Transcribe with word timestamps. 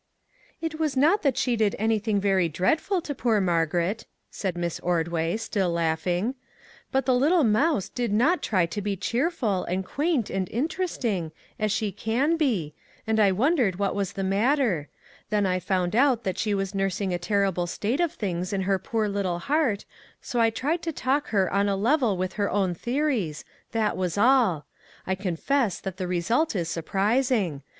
"It 0.63 0.79
was 0.79 0.97
not 0.97 1.21
that 1.21 1.37
she 1.37 1.55
did 1.55 1.75
anything 1.77 2.19
very 2.19 2.49
dread 2.49 2.81
ful 2.81 3.01
to 3.01 3.13
poor 3.13 3.39
Margaret," 3.39 4.07
said 4.31 4.57
Miss 4.57 4.79
Ordway, 4.79 5.37
still 5.37 5.69
279 5.69 5.75
MAG 5.75 6.17
AND 6.17 6.25
MARGARET 6.25 6.37
laughing," 6.41 6.89
but 6.91 7.05
the 7.05 7.13
little 7.13 7.43
mouse 7.43 7.87
did 7.87 8.11
not 8.11 8.41
try 8.41 8.65
to 8.65 8.81
be 8.81 8.95
cheerful, 8.95 9.63
and 9.65 9.85
quaint, 9.85 10.31
and 10.31 10.49
interesting, 10.49 11.31
as 11.59 11.71
she 11.71 11.91
can 11.91 12.35
be, 12.35 12.73
and 13.05 13.19
I 13.19 13.31
wondered 13.31 13.75
what 13.77 13.93
was 13.93 14.13
the 14.13 14.23
matter; 14.23 14.89
then 15.29 15.45
I 15.45 15.59
found 15.59 15.91
that 15.91 16.39
she 16.39 16.55
was 16.55 16.73
nursing 16.73 17.13
a 17.13 17.19
terrible 17.19 17.67
state 17.67 17.99
of 17.99 18.11
things 18.11 18.51
in 18.51 18.61
her 18.61 18.79
poor 18.79 19.07
little 19.07 19.37
heart, 19.37 19.85
so 20.19 20.39
I 20.39 20.49
tried 20.49 20.81
to 20.81 20.91
talk 20.91 21.25
to 21.25 21.31
her 21.33 21.53
on 21.53 21.69
a 21.69 21.75
level 21.77 22.17
with 22.17 22.33
her 22.33 22.49
own 22.49 22.73
theories, 22.73 23.45
that 23.71 23.95
was 23.95 24.17
all. 24.17 24.65
I 25.05 25.13
confess 25.13 25.79
that 25.79 25.97
the 25.97 26.07
result 26.07 26.55
is 26.55 26.69
surprising. 26.69 27.61